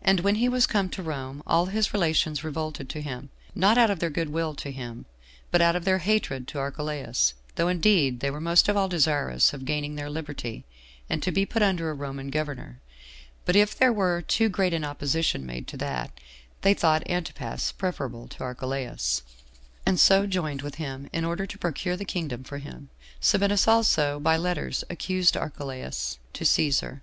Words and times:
And 0.00 0.20
when 0.20 0.36
he 0.36 0.48
was 0.48 0.66
come 0.66 0.88
to 0.88 1.02
Rome, 1.02 1.42
all 1.46 1.66
his 1.66 1.92
relations 1.92 2.42
revolted 2.42 2.88
to 2.88 3.02
him; 3.02 3.28
not 3.54 3.76
out 3.76 3.90
of 3.90 3.98
their 3.98 4.08
good 4.08 4.30
will 4.30 4.54
to 4.54 4.70
him, 4.70 5.04
but 5.50 5.60
out 5.60 5.76
of 5.76 5.84
their 5.84 5.98
hatred 5.98 6.48
to 6.48 6.58
Archelaus; 6.58 7.34
though 7.56 7.68
indeed 7.68 8.20
they 8.20 8.30
were 8.30 8.40
most 8.40 8.70
of 8.70 8.78
all 8.78 8.88
desirous 8.88 9.52
of 9.52 9.66
gaining 9.66 9.94
their 9.94 10.08
liberty, 10.08 10.64
and 11.10 11.22
to 11.22 11.30
be 11.30 11.44
put 11.44 11.60
under 11.60 11.90
a 11.90 11.92
Roman 11.92 12.30
governor; 12.30 12.78
but 13.44 13.54
if 13.54 13.76
there 13.76 13.92
were 13.92 14.22
too 14.22 14.48
great 14.48 14.72
an 14.72 14.84
opposition 14.86 15.44
made 15.44 15.66
to 15.68 15.76
that, 15.76 16.18
they 16.62 16.72
thought 16.72 17.06
Antipas 17.06 17.72
preferable 17.72 18.28
to 18.28 18.42
Archelaus, 18.42 19.20
and 19.84 20.00
so 20.00 20.26
joined 20.26 20.62
with 20.62 20.76
him, 20.76 21.10
in 21.12 21.26
order 21.26 21.44
to 21.44 21.58
procure 21.58 21.94
the 21.98 22.06
kingdom 22.06 22.42
for 22.42 22.56
him. 22.56 22.88
Sabinus 23.20 23.68
also, 23.68 24.18
by 24.18 24.38
letters, 24.38 24.82
accused 24.88 25.36
Archelaus 25.36 26.16
to 26.32 26.44
Cæsar. 26.44 27.00